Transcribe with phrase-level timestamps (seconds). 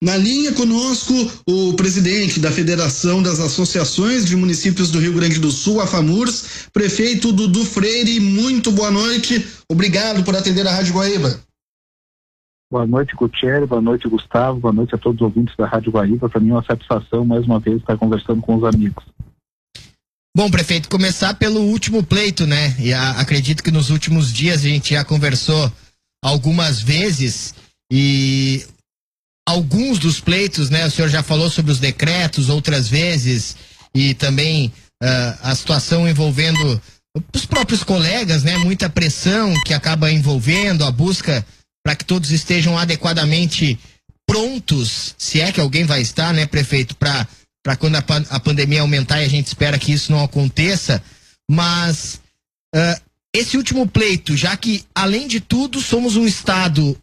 [0.00, 1.12] Na linha conosco,
[1.44, 6.68] o presidente da Federação das Associações de Municípios do Rio Grande do Sul, a FAMURS,
[6.72, 8.20] prefeito Dudu Freire.
[8.20, 9.44] Muito boa noite.
[9.68, 11.40] Obrigado por atender a Rádio Guaíba.
[12.70, 13.68] Boa noite, Gutierrez.
[13.68, 14.60] Boa noite, Gustavo.
[14.60, 16.28] Boa noite a todos os ouvintes da Rádio Guaíba.
[16.28, 19.04] Para mim é uma satisfação, mais uma vez, estar conversando com os amigos.
[20.36, 22.76] Bom, prefeito, começar pelo último pleito, né?
[22.78, 25.72] E a, acredito que nos últimos dias a gente já conversou
[26.22, 27.52] algumas vezes
[27.90, 28.64] e
[29.48, 30.84] alguns dos pleitos, né?
[30.84, 33.56] O senhor já falou sobre os decretos outras vezes
[33.94, 34.70] e também
[35.02, 36.78] uh, a situação envolvendo
[37.34, 38.58] os próprios colegas, né?
[38.58, 41.44] Muita pressão que acaba envolvendo a busca
[41.82, 43.78] para que todos estejam adequadamente
[44.26, 47.26] prontos, se é que alguém vai estar, né, prefeito, para
[47.64, 51.02] para quando a, a, pandemia aumentar e a gente espera que isso não aconteça,
[51.50, 52.20] mas
[52.74, 53.00] uh,
[53.34, 56.96] esse último pleito, já que além de tudo somos um estado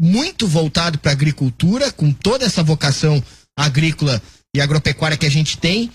[0.00, 3.22] muito voltado para a agricultura, com toda essa vocação
[3.58, 4.20] agrícola
[4.54, 5.90] e agropecuária que a gente tem,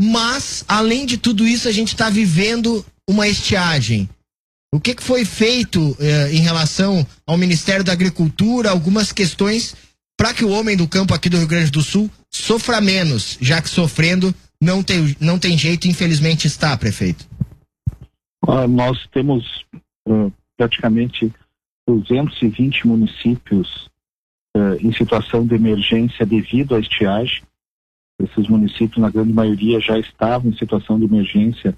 [0.00, 4.08] mas além de tudo isso a gente está vivendo uma estiagem.
[4.74, 9.74] O que, que foi feito eh, em relação ao Ministério da Agricultura, algumas questões
[10.18, 13.60] para que o homem do campo aqui do Rio Grande do Sul sofra menos, já
[13.62, 17.26] que sofrendo não tem, não tem jeito, infelizmente está, prefeito?
[18.46, 19.44] Ah, nós temos
[20.08, 21.32] uh, praticamente
[21.86, 23.88] 220 municípios
[24.56, 27.42] uh, em situação de emergência devido à estiagem.
[28.20, 31.76] Esses municípios, na grande maioria, já estavam em situação de emergência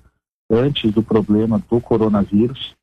[0.51, 2.75] antes do problema do coronavírus.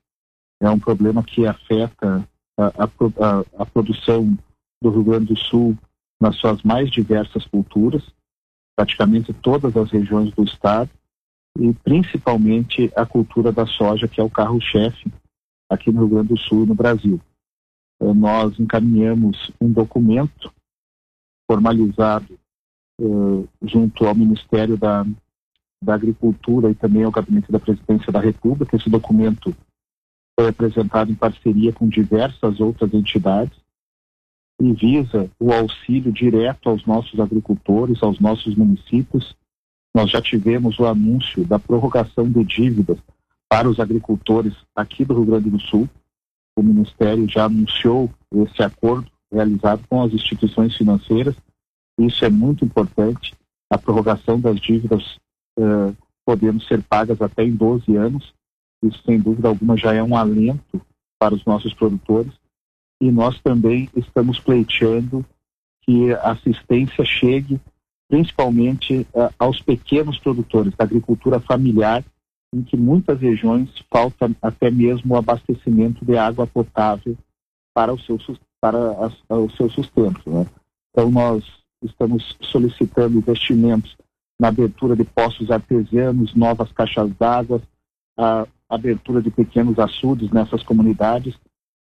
[0.62, 4.38] É um problema que afeta a, a, a, produção
[4.82, 5.78] do Rio Grande do Sul
[6.22, 8.04] nas suas mais diversas culturas,
[8.76, 10.90] praticamente todas as regiões do estado,
[11.58, 15.10] e principalmente a cultura da soja, que é o carro-chefe
[15.70, 17.20] aqui no Rio Grande do Sul no Brasil.
[18.02, 20.54] Eh, nós encaminhamos um documento
[21.50, 22.38] formalizado
[23.00, 25.06] uh, junto ao Ministério da,
[25.82, 28.76] da Agricultura e também ao Gabinete da Presidência da República.
[28.76, 29.56] Esse documento
[30.38, 33.58] foi apresentado em parceria com diversas outras entidades
[34.60, 39.36] e visa o auxílio direto aos nossos agricultores, aos nossos municípios.
[39.94, 42.98] Nós já tivemos o anúncio da prorrogação de dívidas
[43.50, 45.90] para os agricultores aqui do Rio Grande do Sul.
[46.58, 51.36] O Ministério já anunciou esse acordo realizado com as instituições financeiras.
[52.00, 53.34] Isso é muito importante.
[53.70, 55.18] A prorrogação das dívidas
[55.60, 55.96] uh,
[56.26, 58.34] podendo ser pagas até em 12 anos.
[58.84, 60.82] Isso, sem dúvida alguma, já é um alento
[61.20, 62.34] para os nossos produtores
[63.02, 65.26] e nós também estamos pleiteando
[65.84, 67.60] que a assistência chegue
[68.08, 72.04] principalmente uh, aos pequenos produtores da agricultura familiar,
[72.56, 77.18] em que muitas regiões falta até mesmo o abastecimento de água potável
[77.74, 78.18] para o seu,
[78.62, 80.22] para as, o seu sustento.
[80.30, 80.46] Né?
[80.92, 81.44] Então, nós
[81.84, 83.98] estamos solicitando investimentos
[84.40, 87.62] na abertura de poços artesianos, novas caixas d'água,
[88.18, 91.36] a abertura de pequenos açudes nessas comunidades,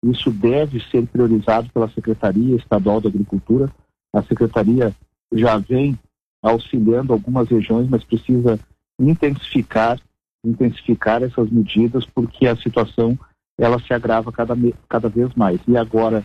[0.02, 3.70] isso deve ser priorizado pela Secretaria Estadual da Agricultura.
[4.12, 4.94] A Secretaria
[5.32, 5.98] já vem
[6.42, 8.58] auxiliando algumas regiões, mas precisa
[8.98, 10.00] intensificar
[10.44, 13.18] intensificar essas medidas porque a situação
[13.58, 14.54] ela se agrava cada,
[14.88, 15.60] cada vez mais.
[15.68, 16.24] E agora,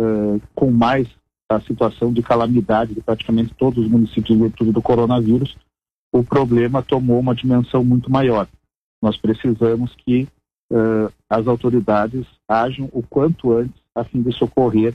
[0.00, 1.08] uh, com mais
[1.48, 5.56] a situação de calamidade de praticamente todos os municípios em virtude do coronavírus,
[6.12, 8.48] o problema tomou uma dimensão muito maior.
[9.02, 10.28] Nós precisamos que
[10.72, 14.94] uh, as autoridades ajam o quanto antes a fim de socorrer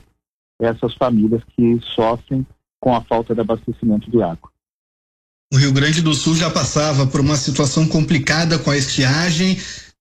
[0.60, 2.46] essas famílias que sofrem
[2.80, 4.51] com a falta de abastecimento de água.
[5.52, 9.58] O Rio Grande do Sul já passava por uma situação complicada com a estiagem,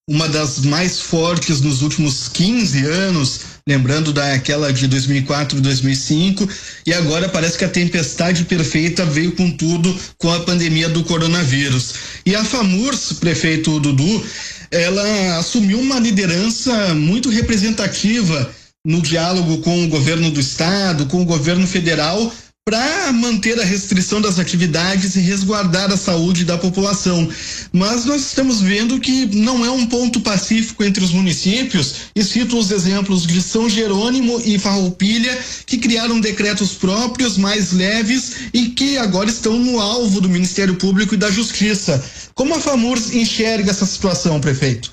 [0.09, 6.47] uma das mais fortes nos últimos 15 anos, lembrando daquela de 2004 e 2005,
[6.87, 11.95] e agora parece que a tempestade perfeita veio com tudo com a pandemia do coronavírus.
[12.25, 14.25] E a FAMURS, prefeito Dudu,
[14.71, 18.49] ela assumiu uma liderança muito representativa
[18.85, 22.33] no diálogo com o governo do estado, com o governo federal,
[22.63, 27.27] para manter a restrição das atividades e resguardar a saúde da população.
[27.73, 32.57] Mas nós estamos vendo que não é um ponto pacífico entre os municípios, e cito
[32.57, 38.95] os exemplos de São Jerônimo e Farroupilha, que criaram decretos próprios mais leves e que
[38.97, 42.03] agora estão no alvo do Ministério Público e da Justiça.
[42.35, 44.91] Como a FAMURS enxerga essa situação, prefeito?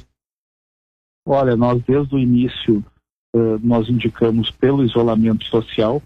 [1.27, 2.83] Olha, nós desde o início
[3.37, 6.03] uh, nós indicamos pelo isolamento social,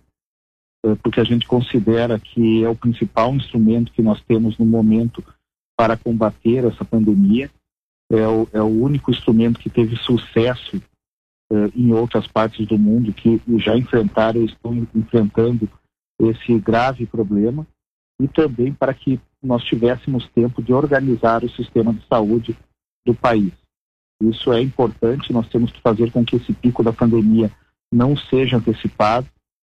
[1.02, 5.22] porque a gente considera que é o principal instrumento que nós temos no momento
[5.76, 7.50] para combater essa pandemia.
[8.10, 10.76] É o, é o único instrumento que teve sucesso
[11.50, 15.68] uh, em outras partes do mundo que já enfrentaram e estão enfrentando
[16.20, 17.66] esse grave problema
[18.20, 22.56] e também para que nós tivéssemos tempo de organizar o sistema de saúde
[23.04, 23.52] do país.
[24.22, 27.50] Isso é importante, nós temos que fazer com que esse pico da pandemia
[27.92, 29.26] não seja antecipado.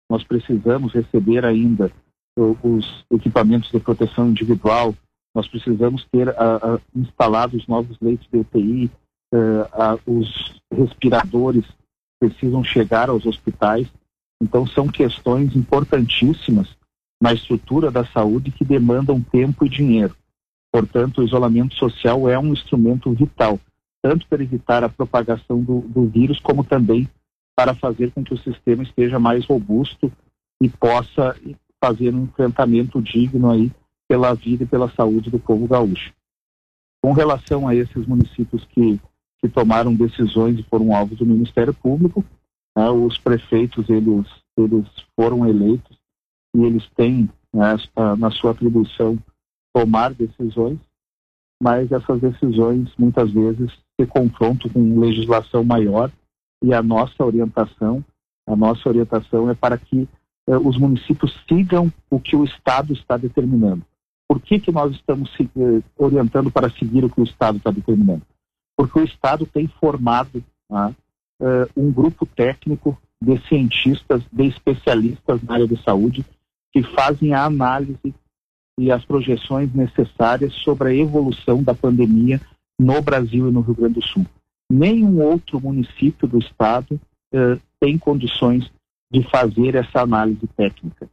[0.09, 1.92] Nós precisamos receber ainda
[2.63, 4.94] os equipamentos de proteção individual,
[5.36, 8.92] nós precisamos ter uh, instalados novos leitos de UTI,
[9.33, 11.65] uh, os respiradores
[12.19, 13.88] precisam chegar aos hospitais.
[14.42, 16.75] Então, são questões importantíssimas
[17.21, 20.15] na estrutura da saúde que demandam tempo e dinheiro.
[20.71, 23.60] Portanto, o isolamento social é um instrumento vital,
[24.01, 27.10] tanto para evitar a propagação do, do vírus, como também
[27.57, 30.13] para fazer com que o sistema esteja mais robusto
[30.62, 31.36] e possa
[31.83, 33.71] fazer um enfrentamento digno aí
[34.07, 36.13] pela vida e pela saúde do povo gaúcho.
[37.04, 39.00] Com relação a esses municípios que,
[39.39, 42.24] que tomaram decisões e foram alvos do Ministério Público,
[42.77, 45.98] né, os prefeitos eles, eles foram eleitos
[46.56, 47.75] e eles têm né,
[48.19, 49.18] na sua atribuição
[49.74, 50.77] tomar decisões,
[51.62, 56.12] mas essas decisões muitas vezes se confrontam com legislação maior
[56.63, 58.04] e a nossa orientação,
[58.48, 60.07] a nossa orientação é para que
[60.48, 63.83] eh, os municípios sigam o que o Estado está determinando.
[64.27, 67.71] Por que, que nós estamos se, eh, orientando para seguir o que o Estado está
[67.71, 68.24] determinando?
[68.75, 70.94] Porque o Estado tem formado tá,
[71.42, 76.25] eh, um grupo técnico de cientistas, de especialistas na área de saúde,
[76.71, 78.13] que fazem a análise
[78.80, 82.39] e as projeções necessárias sobre a evolução da pandemia
[82.80, 84.25] no Brasil e no Rio Grande do Sul.
[84.71, 86.99] Nenhum outro município do estado
[87.33, 88.69] eh, tem condições
[89.11, 91.09] de fazer essa análise técnica.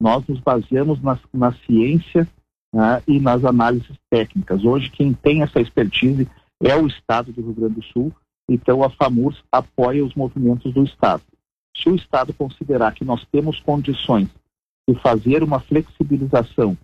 [0.00, 2.28] Nós nos baseamos na, na ciência
[2.72, 4.64] né, e nas análises técnicas.
[4.64, 6.28] Hoje, quem tem essa expertise
[6.60, 8.12] é o Estado do Rio Grande do Sul,
[8.48, 11.22] então a FAMURS apoia os movimentos do Estado.
[11.76, 14.28] Se o Estado considerar que nós temos condições
[14.88, 16.76] de fazer uma flexibilização,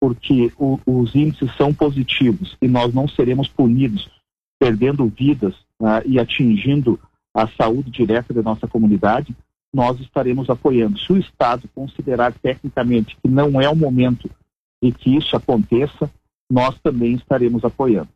[0.00, 4.08] porque o, os índices são positivos e nós não seremos punidos
[4.60, 7.00] perdendo vidas né, e atingindo
[7.34, 9.34] a saúde direta da nossa comunidade,
[9.72, 10.98] nós estaremos apoiando.
[10.98, 14.30] Se o Estado considerar tecnicamente que não é o momento
[14.82, 16.10] de que isso aconteça,
[16.50, 18.08] nós também estaremos apoiando.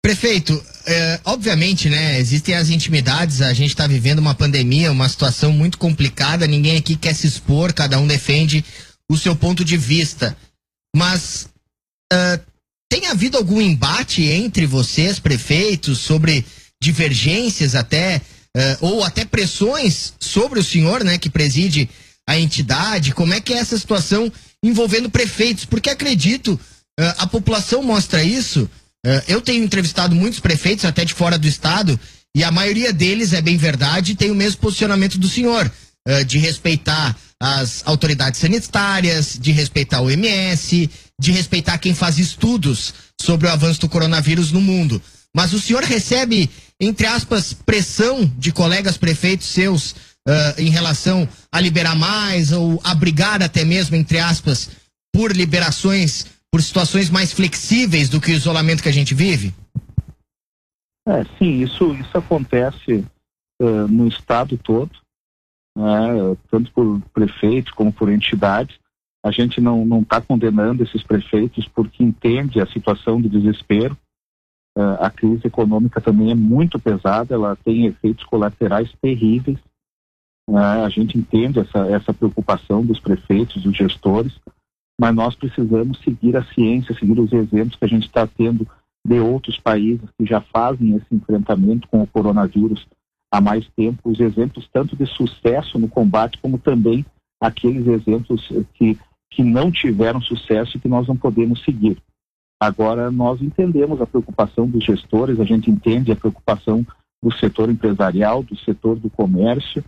[0.00, 0.52] Prefeito,
[0.86, 5.78] é, obviamente, né, existem as intimidades, a gente está vivendo uma pandemia, uma situação muito
[5.78, 8.64] complicada, ninguém aqui quer se expor, cada um defende
[9.10, 10.36] o seu ponto de vista.
[10.94, 11.48] Mas
[12.12, 12.53] uh,
[12.94, 16.46] tem havido algum embate entre vocês, prefeitos, sobre
[16.80, 18.22] divergências até,
[18.56, 21.90] uh, ou até pressões sobre o senhor, né, que preside
[22.24, 23.12] a entidade?
[23.12, 24.32] Como é que é essa situação
[24.62, 25.64] envolvendo prefeitos?
[25.64, 28.70] Porque acredito, uh, a população mostra isso
[29.06, 32.00] Uh, eu tenho entrevistado muitos prefeitos, até de fora do estado,
[32.34, 35.70] e a maioria deles, é bem verdade, tem o mesmo posicionamento do senhor,
[36.26, 40.88] de respeitar as autoridades sanitárias, de respeitar o MS,
[41.20, 45.00] de respeitar quem faz estudos sobre o avanço do coronavírus no mundo.
[45.34, 46.50] Mas o senhor recebe,
[46.80, 52.94] entre aspas, pressão de colegas prefeitos seus uh, em relação a liberar mais ou a
[52.94, 54.70] brigar até mesmo, entre aspas,
[55.12, 59.52] por liberações por situações mais flexíveis do que o isolamento que a gente vive?
[61.04, 63.04] É, sim, isso, isso acontece
[63.60, 64.92] uh, no estado todo,
[65.76, 68.78] né, tanto por prefeitos como por entidades.
[69.24, 73.96] A gente não está condenando esses prefeitos porque entende a situação de desespero.
[74.76, 79.58] Uh, a crise econômica também é muito pesada, ela tem efeitos colaterais terríveis.
[80.46, 84.38] Uh, a gente entende essa, essa preocupação dos prefeitos, dos gestores,
[85.00, 88.68] mas nós precisamos seguir a ciência, seguir os exemplos que a gente está tendo
[89.06, 92.86] de outros países que já fazem esse enfrentamento com o coronavírus
[93.32, 97.04] há mais tempo, os exemplos tanto de sucesso no combate, como também
[97.40, 98.98] aqueles exemplos que,
[99.34, 101.98] que não tiveram sucesso e que nós não podemos seguir.
[102.60, 106.86] Agora, nós entendemos a preocupação dos gestores, a gente entende a preocupação
[107.22, 109.84] do setor empresarial, do setor do comércio,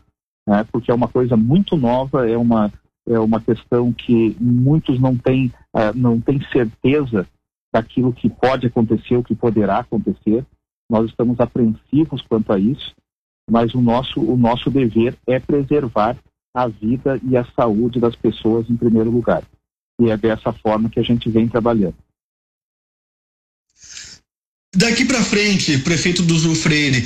[0.49, 2.73] né, porque é uma coisa muito nova, é uma
[3.09, 7.25] é uma questão que muitos não têm, uh, não têm certeza
[7.73, 10.45] daquilo que pode acontecer, o que poderá acontecer.
[10.91, 12.97] Nós estamos apreensivos quanto a isso,
[13.49, 16.17] mas o nosso, o nosso dever é preservar
[16.57, 19.45] a vida e a saúde das pessoas em primeiro lugar.
[20.01, 21.97] E é dessa forma que a gente vem trabalhando.
[24.75, 27.05] Daqui para frente, prefeito do Zul Freire,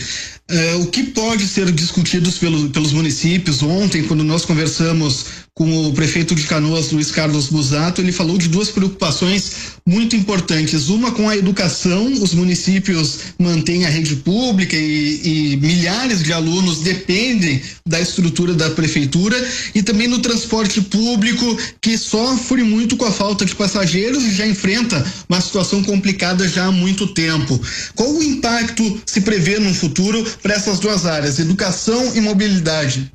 [0.50, 3.62] uh, o que pode ser discutido pelo, pelos municípios?
[3.62, 8.48] Ontem, quando nós conversamos com o prefeito de Canoas, Luiz Carlos Busato, ele falou de
[8.48, 9.52] duas preocupações
[9.86, 10.88] muito importantes.
[10.88, 16.78] Uma com a educação, os municípios mantêm a rede pública e, e milhares de alunos
[16.78, 19.36] dependem da estrutura da prefeitura
[19.74, 24.46] e também no transporte público que sofre muito com a falta de passageiros e já
[24.46, 27.60] enfrenta uma situação complicada já há muito tempo.
[27.94, 33.12] Qual o impacto se prevê no futuro para essas duas áreas, educação e mobilidade?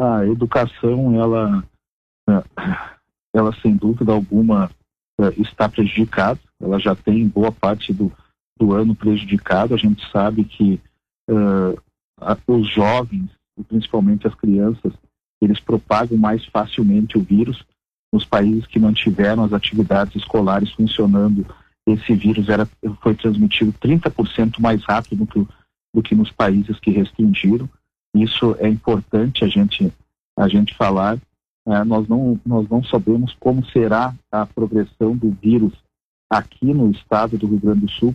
[0.00, 1.64] A educação, ela,
[3.34, 4.70] ela sem dúvida alguma
[5.20, 6.40] eh, está prejudicada.
[6.60, 8.12] Ela já tem boa parte do,
[8.58, 9.74] do ano prejudicado.
[9.74, 10.80] A gente sabe que
[11.30, 11.78] uh,
[12.46, 13.30] os jovens,
[13.68, 14.92] principalmente as crianças,
[15.40, 17.64] eles propagam mais facilmente o vírus.
[18.12, 21.46] Nos países que mantiveram as atividades escolares funcionando,
[21.86, 22.66] esse vírus era,
[23.02, 25.46] foi transmitido 30% mais rápido do que,
[25.94, 27.68] do que nos países que restringiram.
[28.14, 29.92] Isso é importante a gente,
[30.36, 31.18] a gente falar.
[31.66, 35.72] É, nós, não, nós não sabemos como será a progressão do vírus
[36.28, 38.14] aqui no estado do Rio Grande do Sul,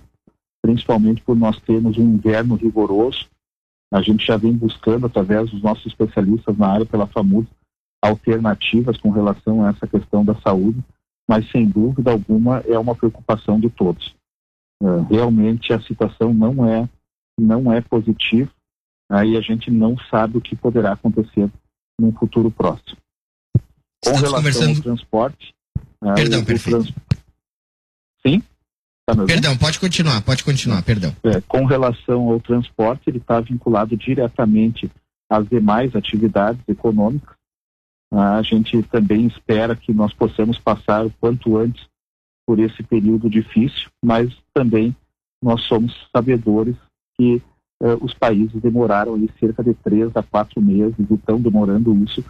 [0.61, 3.27] principalmente por nós termos um inverno rigoroso
[3.91, 7.47] a gente já vem buscando, através dos nossos especialistas na área pela FAMUD,
[8.01, 10.79] alternativas com relação a essa questão da saúde,
[11.27, 14.15] mas sem dúvida alguma é uma preocupação de todos.
[14.81, 16.87] É, realmente a situação não é
[17.39, 18.51] não é positiva,
[19.09, 21.49] aí a gente não sabe o que poderá acontecer
[21.99, 22.97] num futuro próximo.
[24.03, 24.77] Com Estamos relação conversando...
[24.77, 25.53] ao transporte,
[26.03, 26.83] é, Perdão, perfeito.
[26.83, 26.95] Trans...
[28.25, 28.43] Sim?
[29.05, 31.15] Tá perdão, pode continuar, pode continuar, perdão.
[31.23, 34.89] É, com relação ao transporte, ele está vinculado diretamente
[35.29, 37.35] às demais atividades econômicas.
[38.11, 41.87] Ah, a gente também espera que nós possamos passar o quanto antes
[42.45, 44.95] por esse período difícil, mas também
[45.41, 46.75] nós somos sabedores
[47.19, 47.41] que
[47.83, 52.23] eh, os países demoraram ali cerca de três a quatro meses e estão demorando isso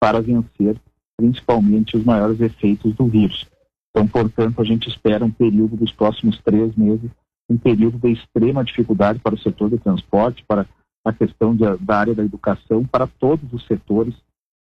[0.00, 0.80] para vencer
[1.16, 3.48] principalmente os maiores efeitos do vírus.
[3.90, 7.10] Então, portanto, a gente espera um período dos próximos três meses,
[7.50, 10.64] um período de extrema dificuldade para o setor do transporte, para
[11.04, 14.14] a questão de, da área da educação, para todos os setores,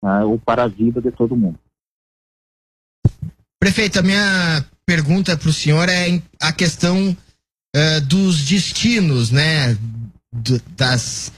[0.03, 1.59] né, ou para a vida de todo mundo.
[3.59, 7.15] Prefeito, a minha pergunta para o senhor é a questão
[7.77, 9.77] uh, dos destinos, né?
[10.77, 11.33] das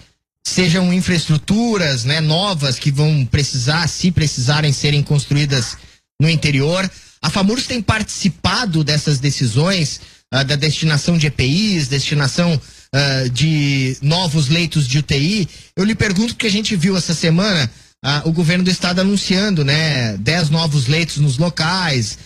[0.44, 5.76] sejam infraestruturas, né, novas que vão precisar, se precisarem serem construídas
[6.20, 6.90] no interior.
[7.22, 10.00] A FAMURS tem participado dessas decisões
[10.34, 15.48] uh, da destinação de EPIs, destinação uh, de novos leitos de UTI.
[15.76, 17.70] Eu lhe pergunto que a gente viu essa semana
[18.04, 22.18] uh, o governo do estado anunciando, né, 10 novos leitos nos locais,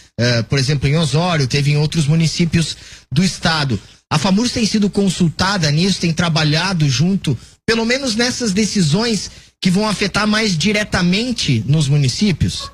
[0.49, 2.77] por exemplo, em Osório, teve em outros municípios
[3.11, 3.81] do estado.
[4.11, 9.89] A FAMURS tem sido consultada nisso, tem trabalhado junto, pelo menos nessas decisões que vão
[9.89, 12.71] afetar mais diretamente nos municípios?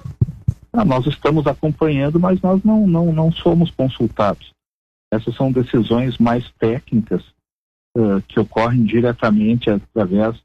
[0.73, 4.53] Ah, nós estamos acompanhando, mas nós não, não, não somos consultados.
[5.13, 7.23] Essas são decisões mais técnicas
[7.97, 10.37] uh, que ocorrem diretamente através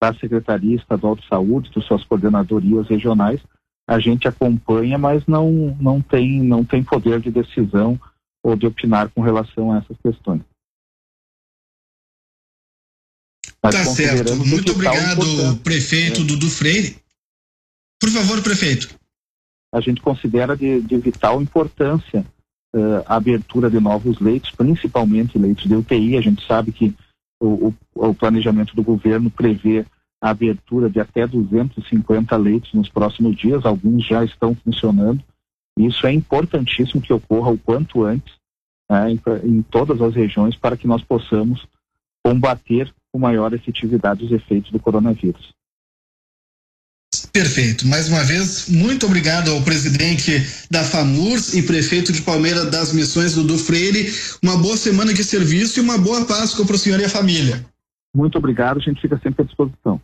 [0.00, 3.40] da Secretaria Estadual de Saúde, das suas coordenadorias regionais.
[3.88, 8.00] A gente acompanha, mas não, não, tem, não tem poder de decisão
[8.42, 10.42] ou de opinar com relação a essas questões.
[13.62, 14.36] Mas tá certo.
[14.36, 16.24] Muito obrigado, prefeito é.
[16.24, 16.96] Dudu Freire.
[18.00, 19.00] Por favor, prefeito
[19.72, 22.26] a gente considera de, de vital importância
[22.74, 26.16] uh, a abertura de novos leitos, principalmente leitos de UTI.
[26.16, 26.94] A gente sabe que
[27.40, 27.74] o, o,
[28.08, 29.86] o, planejamento do governo prevê
[30.20, 35.22] a abertura de até 250 leitos nos próximos dias, alguns já estão funcionando.
[35.78, 38.34] Isso é importantíssimo que ocorra o quanto antes
[38.90, 41.66] né, em, em todas as regiões para que nós possamos
[42.24, 45.52] combater com maior efetividade os efeitos do coronavírus.
[47.32, 47.86] Perfeito.
[47.86, 50.32] Mais uma vez, muito obrigado ao presidente
[50.70, 54.12] da FAMURS e prefeito de Palmeira das Missões, Dudu Freire.
[54.42, 57.64] Uma boa semana de serviço e uma boa Páscoa para o senhor e a família.
[58.14, 60.00] Muito obrigado, a gente fica sempre à disposição.